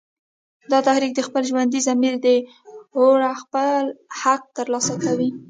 [0.71, 2.27] دا تحریک د خپل ژوندي ضمیر د
[2.97, 3.81] اوره خپل
[4.21, 5.29] حق تر لاسه کوي